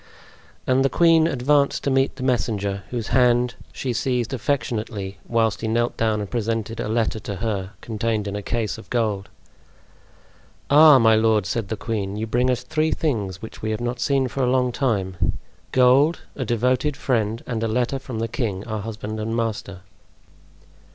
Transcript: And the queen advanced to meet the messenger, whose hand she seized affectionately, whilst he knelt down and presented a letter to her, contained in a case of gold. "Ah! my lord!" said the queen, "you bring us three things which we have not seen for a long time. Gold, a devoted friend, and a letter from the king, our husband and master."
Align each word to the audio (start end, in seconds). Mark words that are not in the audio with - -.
And 0.65 0.83
the 0.83 0.89
queen 0.89 1.27
advanced 1.27 1.83
to 1.83 1.91
meet 1.91 2.15
the 2.15 2.23
messenger, 2.23 2.81
whose 2.89 3.09
hand 3.09 3.53
she 3.71 3.93
seized 3.93 4.33
affectionately, 4.33 5.19
whilst 5.27 5.61
he 5.61 5.67
knelt 5.67 5.95
down 5.95 6.21
and 6.21 6.27
presented 6.27 6.79
a 6.79 6.87
letter 6.89 7.19
to 7.19 7.35
her, 7.35 7.73
contained 7.81 8.27
in 8.27 8.35
a 8.35 8.41
case 8.41 8.79
of 8.79 8.89
gold. 8.89 9.29
"Ah! 10.71 10.97
my 10.97 11.15
lord!" 11.15 11.45
said 11.45 11.67
the 11.67 11.77
queen, 11.77 12.15
"you 12.17 12.25
bring 12.25 12.49
us 12.49 12.63
three 12.63 12.89
things 12.89 13.43
which 13.43 13.61
we 13.61 13.69
have 13.69 13.79
not 13.79 13.99
seen 13.99 14.27
for 14.27 14.41
a 14.41 14.49
long 14.49 14.71
time. 14.71 15.35
Gold, 15.71 16.21
a 16.35 16.45
devoted 16.45 16.97
friend, 16.97 17.43
and 17.45 17.61
a 17.61 17.67
letter 17.67 17.99
from 17.99 18.17
the 18.17 18.27
king, 18.27 18.63
our 18.65 18.81
husband 18.81 19.19
and 19.19 19.35
master." 19.35 19.81